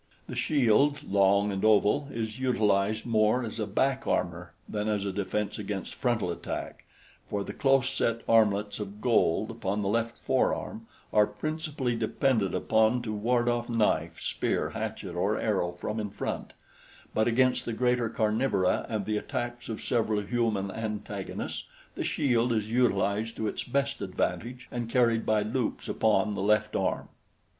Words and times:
The 0.27 0.33
shield, 0.35 1.03
long 1.03 1.51
and 1.51 1.63
oval, 1.63 2.07
is 2.11 2.39
utilized 2.39 3.05
more 3.05 3.43
as 3.43 3.59
back 3.59 4.07
armor 4.07 4.51
than 4.67 4.89
as 4.89 5.05
a 5.05 5.11
defense 5.11 5.59
against 5.59 5.93
frontal 5.93 6.31
attack, 6.31 6.85
for 7.29 7.43
the 7.43 7.53
close 7.53 7.87
set 7.91 8.21
armlets 8.27 8.79
of 8.79 8.99
gold 8.99 9.51
upon 9.51 9.83
the 9.83 9.87
left 9.87 10.17
forearm 10.17 10.87
are 11.13 11.27
principally 11.27 11.95
depended 11.95 12.55
upon 12.55 13.03
to 13.03 13.13
ward 13.13 13.47
off 13.47 13.69
knife, 13.69 14.19
spear, 14.19 14.71
hatchet, 14.71 15.13
or 15.13 15.39
arrow 15.39 15.71
from 15.71 15.99
in 15.99 16.09
front; 16.09 16.53
but 17.13 17.27
against 17.27 17.65
the 17.65 17.71
greater 17.73 18.09
carnivora 18.09 18.87
and 18.89 19.05
the 19.05 19.17
attacks 19.17 19.69
of 19.69 19.79
several 19.83 20.21
human 20.21 20.71
antagonists, 20.71 21.65
the 21.93 22.03
shield 22.03 22.51
is 22.51 22.67
utilized 22.71 23.35
to 23.35 23.45
its 23.47 23.63
best 23.63 24.01
advantage 24.01 24.67
and 24.71 24.89
carried 24.89 25.27
by 25.27 25.43
loops 25.43 25.87
upon 25.87 26.33
the 26.33 26.41
left 26.41 26.75
arm. 26.75 27.07